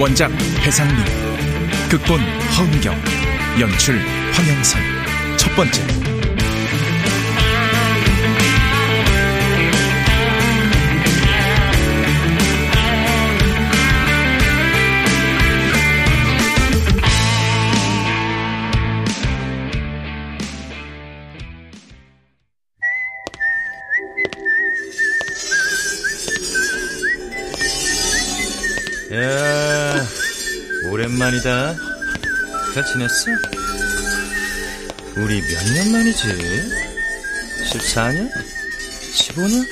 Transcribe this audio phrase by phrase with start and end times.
[0.00, 0.30] 원작
[0.62, 1.04] 배상민,
[1.88, 2.94] 극본 허은경,
[3.58, 3.98] 연출
[4.32, 4.80] 황영선.
[5.36, 6.17] 첫 번째.
[31.28, 31.74] 오랜만이다.
[32.74, 33.30] 잘 지냈어?
[35.16, 36.26] 우리 몇 년 만이지?
[37.72, 38.30] 14년?
[39.12, 39.66] 15년?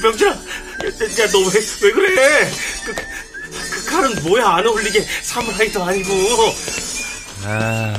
[0.00, 0.36] 병진아, 야,
[1.32, 2.50] 너 왜, 왜 그래?
[2.84, 6.12] 그, 그 칼은 뭐야, 안 어울리게 사무라이도 아니고.
[7.44, 7.94] 아,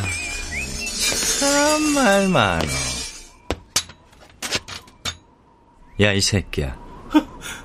[1.39, 2.67] 참 말 많어.
[6.01, 6.77] 야, 이 새끼야.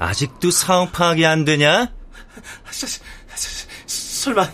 [0.01, 1.93] 아직도 상황 파악이 안 되냐?
[2.75, 3.01] 서, 서,
[3.37, 4.51] 서, 설마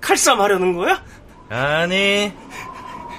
[0.00, 1.04] 칼싸움 하려는 거야?
[1.50, 2.32] 아니,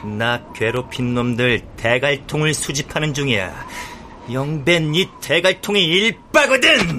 [0.04, 3.68] 나 괴롭힌 놈들 대갈통을 수집하는 중이야.
[4.32, 6.98] 영벤 이 대갈통이 일바거든!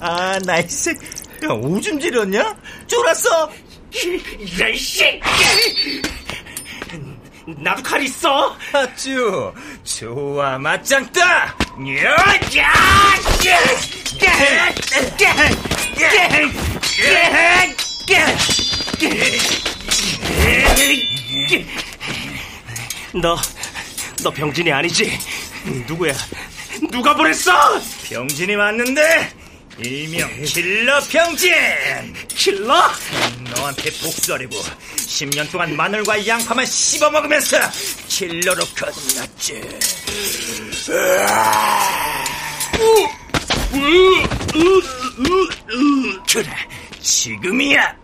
[0.00, 0.90] 아, 나이 새
[1.44, 2.56] 야, 오줌 지렸냐?
[2.86, 3.50] 쫄았어?
[3.92, 5.20] 이런 씨!
[7.46, 8.56] 나도 칼 있어!
[8.72, 9.52] 아쭈,
[9.84, 11.54] 좋아, 맞짱 따!
[23.12, 23.36] 너,
[24.22, 25.18] 너 병진이 아니지?
[25.86, 26.14] 누구야?
[26.90, 27.80] 누가 보냈어?
[28.08, 29.32] 병진이 맞는데?
[29.78, 31.52] 일명 킬러 병진!
[32.28, 32.90] 킬러?
[33.54, 34.56] 너한테 복수하려고
[35.14, 37.56] 10년 동안 마늘과 양파만 씹어 먹으면서
[38.08, 39.62] 킬러로 거듭났지.
[46.32, 46.50] 그래,
[47.00, 47.96] 지금이야!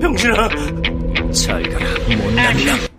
[0.00, 0.48] 병진아.
[1.32, 2.93] 잘 가라, 못난 놈.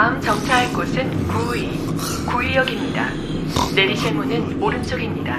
[0.00, 1.78] 다음 정차할 곳은 구의,
[2.24, 3.10] 구의역입니다.
[3.74, 5.38] 내리실 문은 오른쪽입니다.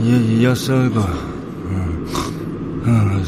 [0.00, 1.04] 이, 이어 썰고, 어,
[2.86, 3.22] 어,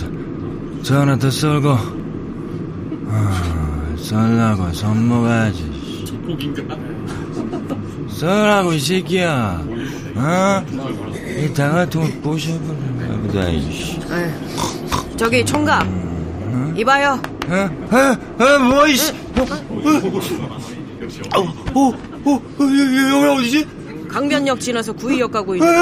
[0.82, 6.06] 저 하나 더 썰고, 어, 썰라고 손 먹어야지.
[8.08, 9.62] 썰라고 이 새끼야.
[10.14, 10.64] 어?
[11.38, 14.00] 이 다가통 부셔버려 보다 이씨.
[15.18, 15.86] 저기 총각
[16.78, 17.70] 이봐요 어?
[17.90, 17.96] 어?
[18.44, 18.58] 어?
[18.58, 19.12] 뭐 이씨.
[19.12, 19.14] 어?
[21.74, 21.92] 어?
[22.24, 22.26] 어?
[22.34, 22.42] 어?
[22.60, 23.66] 여기 어디지?
[24.08, 25.58] 강변역 지나서 구의역 가고 에?
[25.58, 25.72] 있는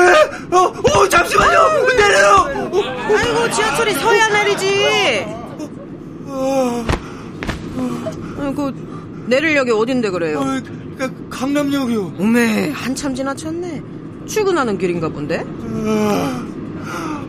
[0.53, 0.59] 어?
[0.59, 1.09] 어?
[1.09, 1.87] 잠시만요.
[1.97, 2.71] 내려요.
[3.17, 5.25] 아이고 지하철이 서야 내리지
[8.41, 8.71] 아이고
[9.27, 10.45] 내릴역이 어딘데 그래요 어,
[10.99, 12.15] 가- 강남역이요.
[12.19, 13.81] 오메 한참 지나쳤네
[14.27, 15.45] 출근하는 길인가 본데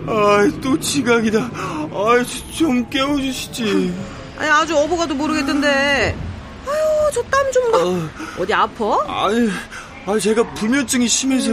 [0.08, 1.50] 아, 또 지각이다.
[1.52, 2.24] 아,
[2.56, 3.92] 좀 깨워주시지.
[4.38, 6.16] 아니 아주 어부가도 모르겠던데
[6.68, 7.78] 아유 저 땀 좀 봐
[8.42, 9.00] 어 디 아파?
[9.08, 9.50] 아유,
[10.06, 11.50] 아, 제가 불면증이 심해서.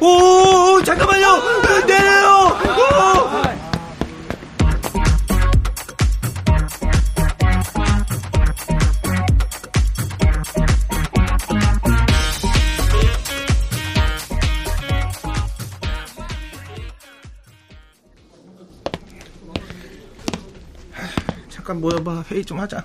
[0.00, 1.26] 오, 잠깐만요.
[1.86, 2.58] 내려요.
[2.62, 3.65] 오!
[21.76, 22.24] 잠깐 모여봐.
[22.30, 22.84] 회의 좀 하자.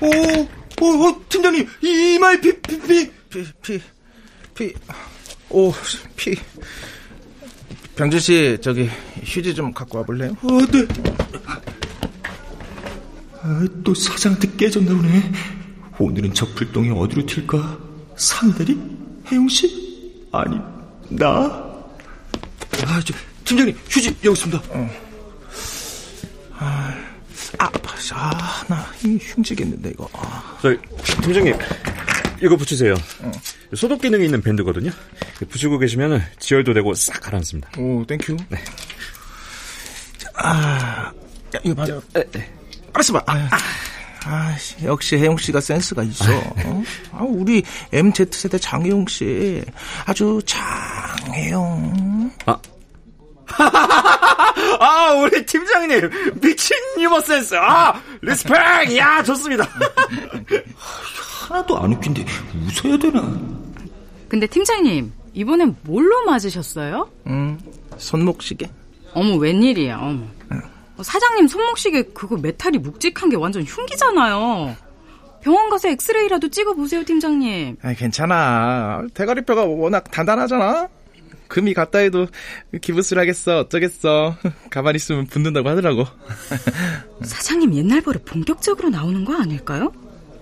[0.00, 3.82] 오, 오, 오 팀장님, 이마에 피, 피, 피, 피, 피,
[4.54, 4.74] 피,
[5.50, 5.72] 오,
[6.16, 6.34] 피.
[7.96, 8.90] 병준 씨, 저기
[9.22, 10.36] 휴지 좀 갖고 와볼래요?
[10.42, 10.86] 어, 네.
[13.42, 15.32] 아, 또 사장한테 깨졌나 보네.
[15.98, 17.78] 오늘은 저 불똥이 어디로 튈까?
[18.16, 18.78] 상대리?
[19.30, 20.28] 혜영 씨?
[20.32, 20.58] 아니,
[21.08, 21.30] 나?
[22.86, 23.14] 아, 저,
[23.44, 24.62] 팀장님, 휴지 여기 있습니다.
[26.58, 27.15] 아,
[27.58, 30.08] 아, 나 흉지겠는데, 이거.
[30.12, 30.56] 아.
[30.62, 30.78] 저희
[31.22, 31.56] 팀장님
[32.42, 32.94] 이거 붙이세요.
[33.74, 34.90] 소독 기능이 있는 밴드거든요.
[35.48, 37.70] 붙이고 계시면 지혈도 되고 싹 가라앉습니다.
[37.78, 38.36] 오, thank you.
[38.48, 38.62] 네.
[40.34, 41.12] 아,
[41.54, 42.00] 야, 이거 맞아.
[42.92, 43.22] 알았어, 봐.
[43.26, 43.48] 아,
[44.24, 46.24] 아, 씨, 역시 혜영 씨가 센스가 있어.
[46.36, 46.82] 어?
[47.12, 49.62] 아, 우리 MZ 세대 장혜영 씨
[50.04, 52.32] 아주 장혜영.
[52.46, 52.58] 아,
[54.80, 56.10] 아, 우리 팀장님,
[56.40, 57.54] 미친 유머 센스.
[57.56, 58.96] 아, respect!
[58.96, 59.68] 야, 좋습니다.
[61.48, 62.24] 하나도 안 웃긴데
[62.84, 63.38] 웃어야 되나?
[64.28, 67.08] 근데 팀장님, 이번엔 뭘로 맞으셨어요?
[67.26, 67.58] 음,
[67.98, 68.68] 손목시계.
[69.14, 70.24] 어머, 웬일이야, 어머.
[70.98, 74.74] 어, 사장님 손목시계 그거 메탈이 묵직한 게 완전 흉기잖아요.
[75.42, 77.76] 병원 가서 엑스레이라도 찍어보세요, 팀장님.
[77.82, 79.02] 아, 괜찮아.
[79.14, 80.88] 대가리뼈가 워낙 단단하잖아.
[81.48, 82.26] 금이 갔다 해도
[82.80, 84.36] 기부스하겠어 어쩌겠어.
[84.70, 86.04] 가만히 있으면 붙는다고 하더라고.
[87.22, 89.92] 사장님 옛날 버릇 본격적으로 나오는 거 아닐까요?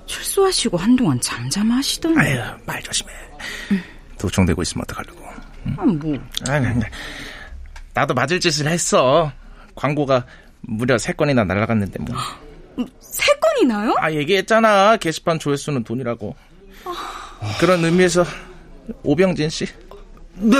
[0.06, 2.18] 출소하시고 한동안 잠잠하시더니.
[2.18, 3.10] 아유, 말 조심해.
[4.18, 5.24] 도청되고 있으면 어떡하려고.
[5.76, 6.18] 아, 뭐.
[6.48, 6.82] 아니, 아니.
[7.94, 9.32] 나도 맞을 짓을 했어.
[9.74, 10.26] 광고가
[10.60, 12.16] 무려 세 건이나 날라갔는데 뭐.
[13.00, 13.94] 세 건이나요?
[13.98, 14.96] 아, 얘기했잖아.
[14.98, 16.36] 게시판 조회수는 돈이라고.
[17.60, 18.24] 그런 의미에서
[19.02, 19.66] 오병진 씨
[20.36, 20.56] 네,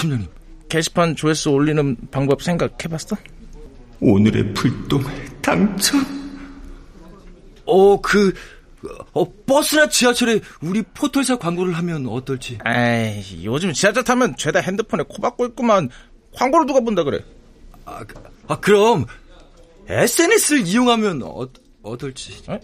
[0.00, 0.28] 팀장님.
[0.68, 3.16] 게시판 조회수 올리는 방법 생각해봤어?
[4.00, 5.02] 오늘의 불똥
[5.42, 6.00] 당첨.
[7.66, 8.32] 어, 그,
[9.12, 12.58] 어, 버스나 지하철에 우리 포털사 광고를 하면 어떨지.
[12.66, 15.90] 에이, 요즘 지하철 타면 죄다 핸드폰에 코 박고 있구만.
[16.34, 17.18] 광고를 누가 본다 그래?
[17.84, 18.14] 아, 그-
[18.46, 19.06] 아, 그럼
[19.88, 21.46] SNS를 이용하면 어,
[21.82, 22.42] 어떨지.
[22.48, 22.58] 어?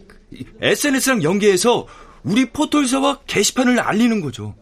[0.60, 1.86] SNS랑 연계해서
[2.22, 4.54] 우리 포털사와 게시판을 알리는 거죠.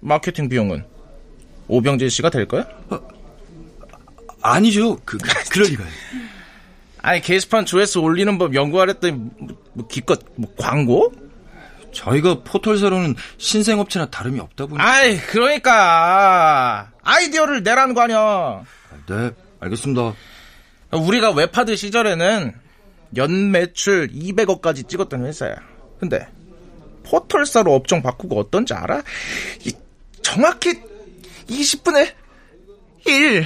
[0.00, 0.84] 마케팅 비용은
[1.70, 2.66] 오병진 씨가 될 거야?
[4.42, 4.98] 아니죠.
[5.04, 5.18] 그,
[5.50, 5.88] 그럴 리가요.
[7.02, 9.30] 아니 게시판 조회수 올리는 법 연구하랬더니 뭐,
[9.72, 11.12] 뭐 기껏 뭐 광고?
[11.92, 14.80] 저희가 포털사로는 신생업체나 다름이 없다 보니.
[14.80, 18.62] 아이 그러니까 아이디어를 내라는 거 아니야.
[19.08, 19.30] 네,
[19.60, 20.14] 알겠습니다.
[20.92, 22.54] 우리가 웹하드 시절에는
[23.16, 25.56] 연 매출 200억까지 찍었던 회사야.
[25.98, 26.28] 근데
[27.04, 29.02] 포털사로 업종 바꾸고 어떤지 알아?
[29.64, 29.72] 이,
[30.22, 30.80] 정확히
[31.50, 32.12] 20분의
[33.06, 33.44] 1.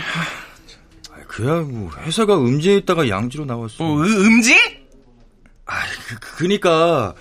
[1.29, 3.83] 그야 뭐 회사가 음지에 있다가 양지로 나왔어.
[3.83, 4.55] 뭐, 음지?
[5.67, 7.15] 아, 그, 그니까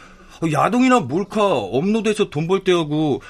[0.51, 3.21] 야동이나 몰카 업로드해서 돈 벌 때하고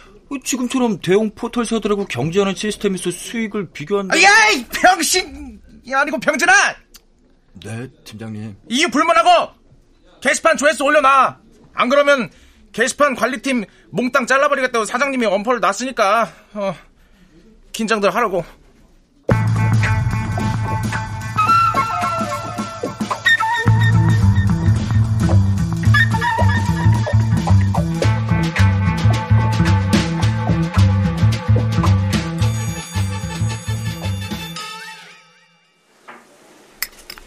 [0.44, 4.21] 지금처럼 대형 포털사들하고 경제하는 시스템에서 수익을 비교한다.
[4.23, 5.61] 야, 이 병신!
[5.85, 6.53] 이 아니고 병진아!
[7.63, 8.56] 네, 팀장님.
[8.69, 9.53] 이유 불문하고
[10.21, 11.38] 게시판 조회수 올려놔.
[11.75, 12.29] 안 그러면
[12.71, 16.75] 게시판 관리팀 몽땅 잘라버리겠다고 사장님이 엄포를 놨으니까 어,
[17.73, 18.43] 긴장들 하라고.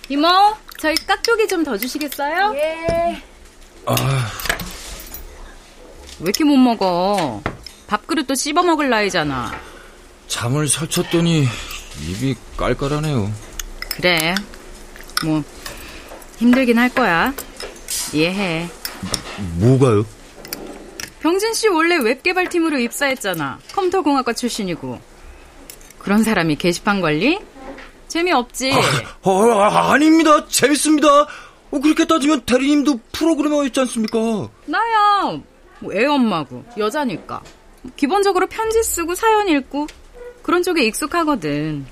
[0.08, 0.28] 이모,
[0.78, 2.54] 저희 깍두기 좀 더 주시겠어요?
[2.54, 3.22] 예.
[6.20, 7.42] 왜 이렇게 못 먹어?
[7.88, 9.52] 밥그릇도 씹어 먹을 나이잖아.
[10.28, 11.46] 잠을 설쳤더니
[12.08, 13.30] 입이 깔깔하네요.
[13.90, 14.34] 그래.
[15.24, 15.42] 뭐,
[16.38, 17.32] 힘들긴 할 거야.
[18.12, 18.68] 이해해.
[19.58, 20.04] 뭐가요?
[21.20, 23.58] 병진 씨 원래 웹 개발팀으로 입사했잖아.
[23.74, 25.00] 컴퓨터 공학과 출신이고.
[25.98, 27.38] 그런 사람이 게시판 관리?
[28.08, 28.70] 재미없지.
[29.22, 30.46] 어, 아, 아 닙니다.
[30.46, 31.08] 재밌습니다.
[31.70, 34.18] 어, 그렇게 따지면 대리님도 프로그래머였지 않습니까?
[34.66, 35.40] 나야.
[35.80, 37.42] 뭐 애 엄마고 여자니까.
[37.96, 39.86] 기본적으로 편지 쓰고 사연 읽고
[40.46, 41.84] 그런 쪽에 익숙하거든.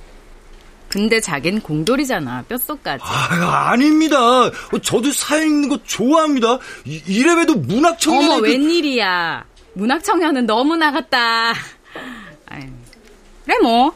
[0.89, 2.45] 근데 자긴 공돌이잖아.
[2.49, 3.03] 뼛속까지.
[3.05, 4.47] 아, 아닙니다.
[4.47, 6.61] 어, 저도 사연 읽는 거 좋아합니다.
[6.85, 8.31] 이, 이래봬도 문학 청년.
[8.31, 9.45] 어머 웬일이야.
[9.73, 11.53] 문학 청년은 너무 나갔다.
[12.47, 12.63] 아유,
[13.45, 13.93] 그래 뭐.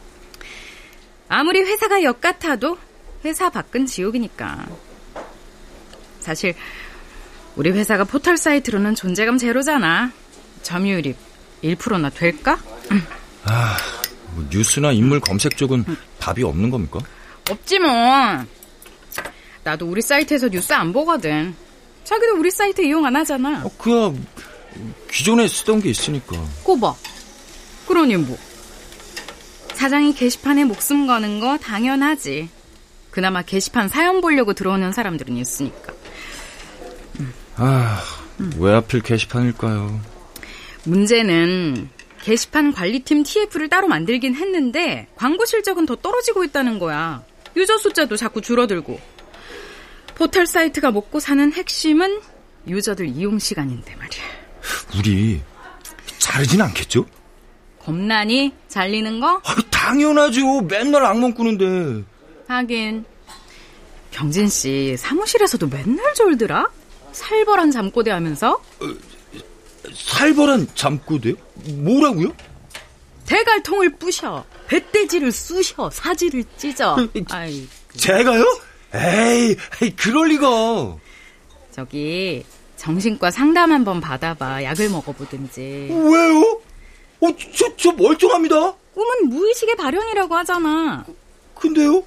[1.29, 2.77] 아무리 회사가 역 같아도
[3.23, 4.65] 회사 밖은 지옥이니까.
[6.19, 6.53] 사실
[7.55, 10.11] 우리 회사가 포털 사이트로는 존재감 제로잖아.
[10.63, 11.15] 점유율이
[11.63, 12.59] 1%나 될까?
[14.33, 15.85] 뭐 뉴스나 인물 검색 쪽은
[16.19, 16.99] 답이 없는 겁니까?
[17.49, 17.89] 없지 뭐.
[19.63, 21.53] 나도 우리 사이트에서 뉴스 안 보거든.
[22.03, 23.63] 자기도 우리 사이트 이용 안 하잖아.
[23.65, 24.13] 어, 그야
[25.11, 26.35] 기존에 쓰던 게 있으니까.
[26.63, 26.95] 꼽아.
[27.87, 28.37] 그러니 뭐.
[29.73, 32.49] 사장이 게시판에 목숨 거는 거 당연하지.
[33.11, 35.93] 그나마 게시판 사연 보려고 들어오는 사람들은 있으니까.
[37.55, 38.01] 아,
[38.57, 39.99] 왜 하필 게시판일까요?
[40.83, 41.89] 문제는
[42.23, 47.23] 게시판 관리팀 TF를 따로 만들긴 했는데 광고 실적은 더 떨어지고 있다는 거야.
[47.55, 48.99] 유저 숫자도 자꾸 줄어들고.
[50.15, 52.19] 포털 사이트가 먹고 사는 핵심은
[52.67, 54.23] 유저들 이용 시간인데 말이야.
[54.97, 55.41] 우리
[56.17, 57.05] 자르진 않겠죠?
[57.79, 58.53] 겁나니?
[58.67, 59.41] 잘리는 거?
[59.45, 60.61] 아, 당연하죠.
[60.61, 62.03] 맨날 악몽 꾸는데.
[62.47, 63.05] 하긴.
[64.11, 66.69] 병진 씨 사무실에서도 맨날 졸더라?
[67.13, 68.61] 살벌한 잠꼬대 하면서?
[69.93, 71.35] 살벌한 잠꼬대요?
[71.75, 72.33] 뭐라고요?
[73.25, 76.95] 대갈통을 부셔, 배돼지를 쑤셔, 사지를 찢어.
[76.95, 78.43] 그, 아이, 제가요?
[78.93, 80.97] 에이, 에이, 그럴 리가.
[81.71, 82.43] 저기
[82.77, 84.63] 정신과 상담 한번 받아봐.
[84.63, 85.61] 약을 먹어보든지.
[85.91, 86.61] 왜요?
[87.19, 88.73] 어, 저, 저 멀쩡합니다.
[88.93, 91.05] 꿈은 무의식의 발현이라고 하잖아.
[91.53, 92.03] 근데요?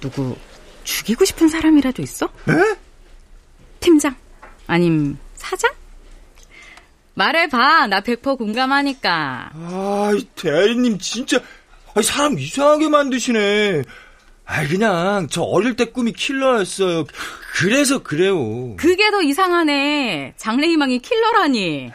[0.00, 0.36] 누구
[0.84, 2.26] 죽이고 싶은 사람이라도 있어?
[2.26, 2.76] 에?
[3.80, 4.14] 팀장?
[4.66, 5.72] 아님 사장?
[7.14, 7.88] 말해봐.
[7.88, 9.50] 나 100% 공감하니까.
[9.52, 11.40] 아, 대리님 진짜
[11.94, 13.82] 아이, 사람 이상하게 만드시네.
[14.46, 17.04] 아, 그냥 저 어릴 때 꿈이 킬러였어요.
[17.56, 18.76] 그래서 그래요.
[18.76, 20.34] 그게 더 이상하네.
[20.36, 21.90] 장래희망이 킬러라니.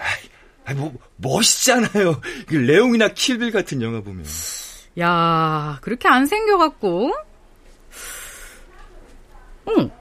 [0.65, 2.21] 아, 뭐 멋있잖아요.
[2.47, 4.25] 그 레옹이나 킬빌 같은 영화 보면.
[4.99, 7.13] 야, 그렇게 안 생겨갖고.
[9.69, 9.91] 응.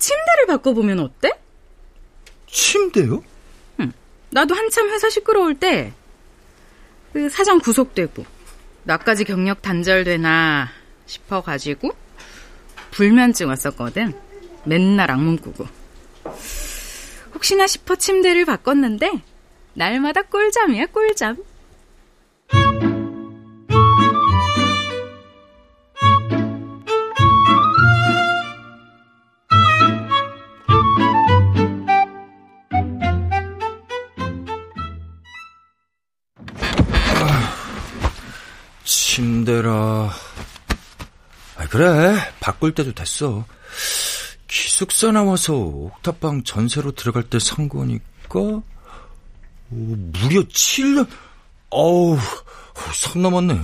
[0.00, 1.30] 침대를 바꿔보면 어때?
[2.48, 3.22] 침대요?
[3.78, 3.92] 응.
[4.30, 5.92] 나도 한참 회사 시끄러울 때,
[7.12, 8.24] 그 사장 구속되고,
[8.82, 10.68] 나까지 경력 단절되나
[11.06, 11.90] 싶어가지고,
[12.90, 14.14] 불면증 왔었거든.
[14.64, 15.66] 맨날 악몽 꾸고.
[17.34, 19.22] 혹시나 싶어 침대를 바꿨는데,
[19.74, 21.36] 날마다 꿀잠이야, 꿀잠.
[41.70, 42.16] 그래.
[42.40, 43.44] 바꿀 때도 됐어.
[44.48, 48.62] 기숙사 나와서 옥탑방 전세로 들어갈 때 산 거니까, 오,
[49.70, 51.06] 무려 7년,
[51.70, 52.18] 어우,
[52.92, 53.60] 선 넘었네.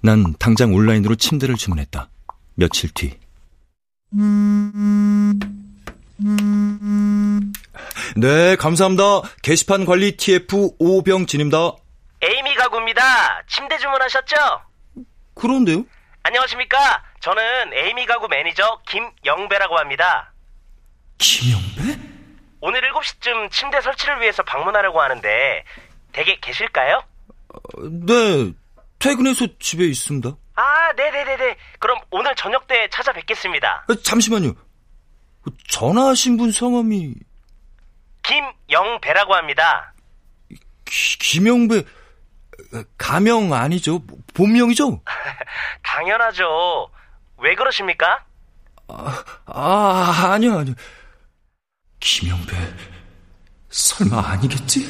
[0.00, 2.08] 난 당장 온라인으로 침대를 주문했다.
[2.54, 3.12] 며칠 뒤.
[8.16, 9.22] 네, 감사합니다.
[9.42, 11.72] 게시판 관리 TF 오병진입니다.
[13.58, 14.36] 침대 주문하셨죠?
[15.34, 15.84] 그런데요?
[16.22, 17.02] 안녕하십니까?
[17.18, 20.32] 저는 에이미 가구 매니저 김영배라고 합니다.
[21.18, 21.98] 김영배?
[22.60, 25.64] 오늘 7시쯤 침대 설치를 위해서 방문하려고 하는데
[26.12, 27.02] 댁에 계실까요?
[28.06, 28.52] 네,
[29.00, 30.36] 퇴근해서 집에 있습니다.
[30.54, 31.56] 아, 네네네네.
[31.80, 33.86] 그럼 오늘 저녁 때 찾아뵙겠습니다.
[33.88, 34.52] 아, 잠시만요.
[35.66, 37.14] 전화하신 분 성함이
[38.22, 39.92] 김영배라고 합니다.
[40.84, 41.82] 기, 김영배
[43.08, 44.02] 가명 아니죠?
[44.34, 45.00] 본명이죠?
[45.82, 46.90] 당연하죠.
[47.38, 48.22] 왜 그러십니까?
[48.86, 50.74] 아, 아 아니요 아니요.
[52.00, 52.54] 김영배
[53.70, 54.86] 설마 아니겠지?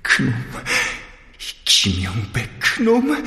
[0.00, 0.32] 그놈
[1.66, 3.22] 김영배 그놈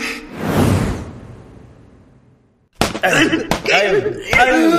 [3.04, 4.78] 아유, 아유,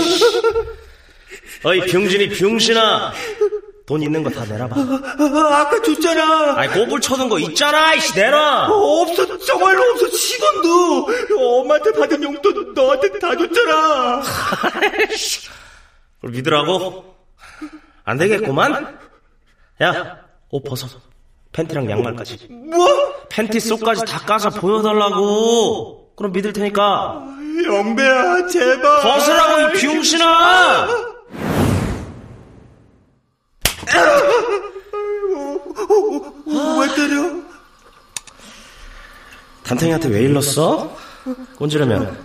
[1.65, 3.13] 어이 병진이 병신아
[3.87, 4.77] 돈 있는 거 다 내놔봐.
[4.77, 6.55] 아, 아까 줬잖아.
[6.57, 8.69] 아이 꼬불 쳐둔 거 있잖아 이씨 내놔.
[8.69, 8.73] 어,
[9.03, 9.39] 없어.
[9.39, 10.07] 정말로 없어.
[10.07, 11.61] 10원도.
[11.61, 14.23] 엄마한테 받은 용돈 너한테 다 줬잖아.
[16.21, 17.05] 그걸 믿으라고?
[18.05, 18.99] 안 되겠구만.
[19.83, 20.19] 야
[20.55, 20.87] 옷 벗어.
[21.53, 22.47] 팬티랑 양말까지.
[22.51, 22.87] 뭐?
[23.31, 26.13] 팬티 속까지 다 까서 보여달라고.
[26.17, 27.23] 그럼 믿을 테니까.
[27.65, 29.01] 영배야 제발.
[29.03, 31.12] 벗으라고 이 병신아
[36.81, 37.43] 왜 때려?
[39.65, 40.97] 담탱이한테 왜 일렀어?
[41.57, 42.19] 꼰지려면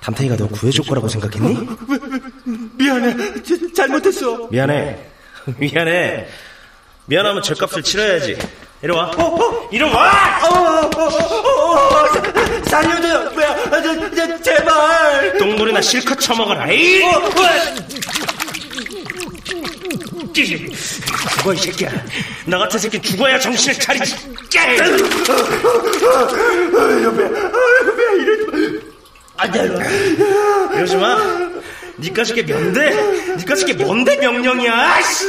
[0.00, 1.68] 담탱이가 너 구해줄 거라고 생각했니?
[2.76, 3.16] 미안해.
[3.42, 4.48] 자, 잘못했어.
[4.50, 4.98] 미안해.
[5.58, 6.28] 미안해.
[7.06, 8.38] 미안하면 절값을 치러야지.
[8.82, 9.10] 이리 와.
[9.70, 10.10] 이리 와!
[12.64, 15.38] 살려줘요 뭐야 저, 저, 제발.
[15.38, 17.02] 똥물이나 실컷 처먹어라 에이!
[20.32, 21.90] 죽어 이 새끼야
[22.46, 24.14] 나 같은 새끼 죽어야 정신을 차리지
[30.74, 31.18] 이러지 마
[31.98, 32.90] 니까 새끼 면대
[33.36, 35.26] 니까 새끼 뭔데 명령이야 아이씨!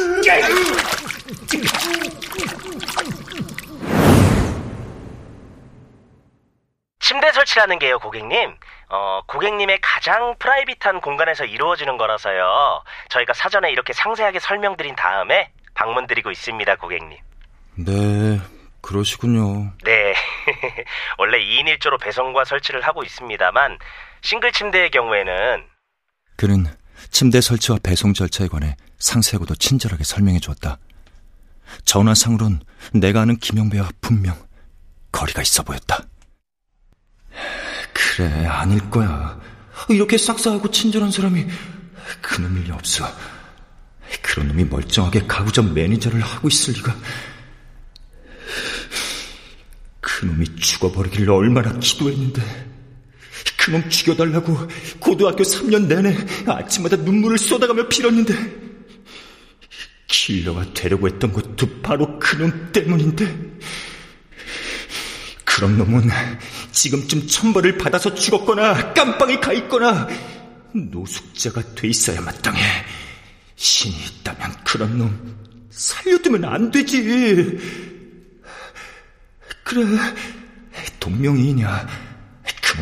[7.00, 8.56] 침대 설치라는 게요, 고객님.
[8.96, 12.84] 어, 고객님의 가장 프라이빗한 공간에서 이루어지는 거라서요.
[13.10, 17.18] 저희가 사전에 이렇게 상세하게 설명드린 다음에 방문 드리고 있습니다, 고객님.
[17.76, 18.40] 네
[18.82, 20.14] 그러시군요 네.
[21.18, 23.80] 원래 2인 1조로 배송과 설치를 하고 있습니다만
[24.22, 25.66] 싱글 침대의 경우에는
[26.38, 26.68] 그는
[27.10, 30.78] 침대 설치와 배송 절차에 관해 상세하고도 친절하게 설명해 주었다.
[31.86, 32.62] 전화상으론
[32.94, 34.36] 내가 아는 김영배와 분명
[35.12, 36.04] 거리가 있어 보였다.
[37.94, 39.40] 그래, 아닐 거야.
[39.90, 41.46] 이렇게 싹싹하고 친절한 사람이
[42.22, 43.08] 그놈일 리 없어.
[44.12, 46.96] 그 그런 놈이 멀쩡하게 가구점 매니저를 하고 있을 리가.
[50.02, 52.74] 그놈이 죽어버리길 얼마나 기도했는데.
[53.58, 54.68] 그놈 죽여달라고
[55.00, 58.64] 고등학교 3년 내내 아침마다 눈물을 쏟아가며 빌었는데.
[60.08, 63.54] 킬러가 되려고 했던 것도 바로 그놈 때문인데.
[65.46, 66.10] 그런 놈은
[66.74, 70.08] 지금쯤 천벌을 받아서 죽었거나 깜빵에 가 있거나
[70.74, 72.60] 노숙자가 돼 있어야 마땅해.
[73.56, 77.60] 신이 있다면 그런 놈 살려두면 안 되지.
[79.64, 79.86] 그래,
[81.00, 81.88] 동명이인이야.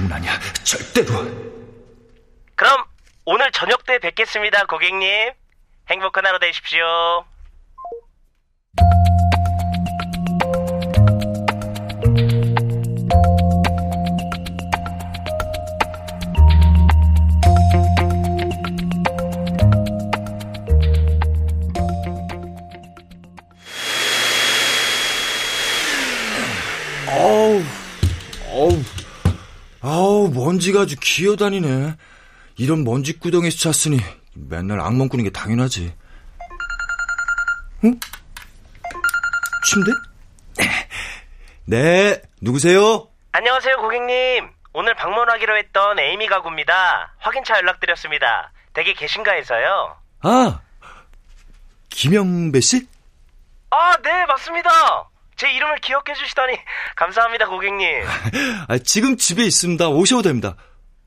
[0.10, 1.12] 아니야, 절대로.
[2.55, 2.83] 그럼
[3.25, 5.31] 오늘 저녁 때 뵙겠습니다, 고객님.
[5.89, 6.86] 행복한 하루 되십시오.
[30.51, 31.96] 먼지가 아주 기어다니네.
[32.58, 34.00] 이런 먼지 구덩이에서 잤으니
[34.34, 35.96] 맨날 악몽 꾸는 게 당연하지.
[37.86, 38.00] 응?
[39.65, 39.91] 침대?
[41.65, 43.08] 네, 누구세요?
[43.31, 44.50] 안녕하세요, 고객님.
[44.74, 47.13] 오늘 방문하기로 했던 에이미 가구입니다.
[47.20, 48.51] 확인차 연락드렸습니다.
[48.74, 49.96] 댁에 계신가 해서요.
[50.22, 50.60] 아,
[51.89, 52.88] 김영배 씨?
[53.70, 54.70] 아, 네, 맞습니다.
[55.41, 56.55] 제 이름을 기억해 주시다니
[56.95, 58.03] 감사합니다, 고객님.
[58.69, 59.89] 아, 지금 집에 있습니다.
[59.89, 60.55] 오셔도 됩니다.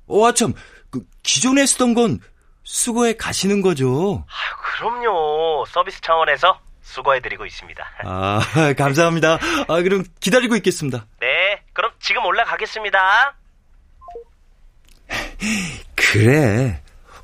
[0.08, 0.54] 어, 아, 참,
[0.90, 2.18] 그, 기존에 쓰던 건
[2.64, 4.26] 수거해 가시는 거죠?
[4.26, 4.32] 아,
[4.76, 5.64] 그럼요.
[5.68, 7.84] 서비스 차원에서 수거해 드리고 있습니다.
[8.02, 8.40] 아,
[8.76, 9.38] 감사합니다.
[9.68, 11.06] 아, 그럼 기다리고 있겠습니다.
[11.20, 13.36] 네, 그럼 지금 올라가겠습니다.
[15.94, 16.82] 그래.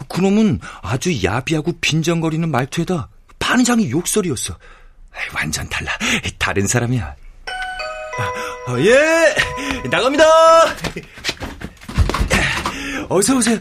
[0.09, 3.09] 그놈은 아주 야비하고 빈정거리는 말투에다
[3.41, 4.57] 반장이 욕설이었어.
[5.35, 5.97] 완전 달라.
[6.39, 7.17] 다른 사람이야.
[8.67, 9.35] 아, 예!
[9.91, 10.25] 나갑니다!
[13.09, 13.59] 어서 오세요.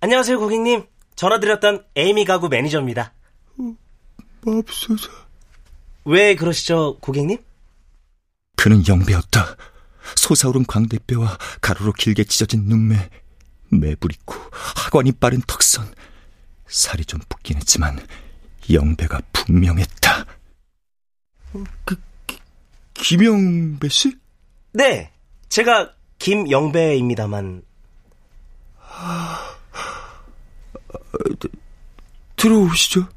[0.00, 0.84] 안녕하세요, 고객님.
[1.14, 3.12] 전화드렸던 에이미 가구 매니저입니다.
[4.42, 5.08] 맙소사.
[6.04, 7.38] 왜 그러시죠, 고객님?
[8.56, 9.56] 그는 영배였다.
[10.14, 13.08] 솟아오른 광대뼈와 가로로 길게 찢어진 눈매,
[13.70, 15.92] 매부리고 하관이 빠른 턱선.
[16.68, 17.98] 살이 좀 붓긴 했지만
[18.70, 20.26] 영배가 분명했다.
[21.84, 21.96] 그,
[22.94, 24.16] 김영배 씨?
[24.72, 25.10] 네,
[25.48, 27.62] 제가 김영배입니다만.
[32.36, 33.08] 들어오시죠.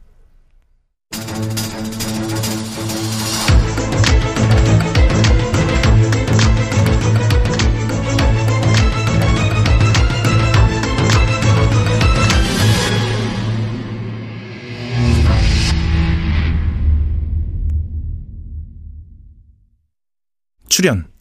[20.80, 21.12] 출연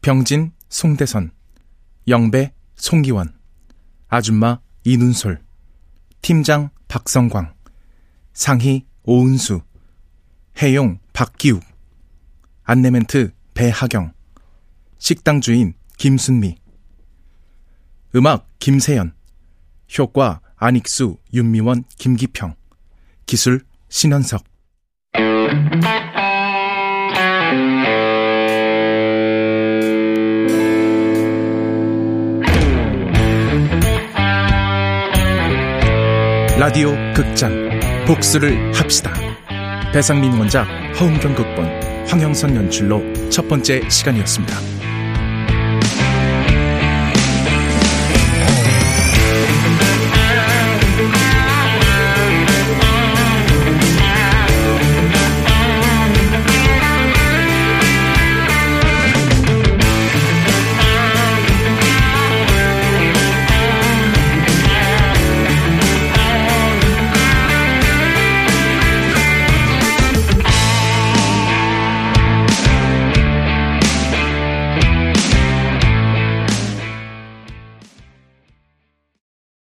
[0.00, 1.32] 병진 송대선
[2.06, 3.36] 영배 송기원
[4.06, 5.42] 아줌마 이눈솔
[6.20, 7.52] 팀장 박성광
[8.32, 9.62] 상희 오은수
[10.58, 11.64] 해용 박기욱
[12.62, 14.12] 안내멘트 배하경
[14.98, 16.54] 식당 주인 김순미
[18.14, 19.14] 음악 김세연
[19.98, 22.54] 효과 안익수 윤미원 김기평
[23.26, 24.44] 기술 신현석
[36.62, 37.52] 라디오 극장
[38.06, 39.12] 복수를 합시다.
[39.92, 44.81] 배상민 원작 허은경 극본 황영선 연출로 첫 번째 시간이었습니다.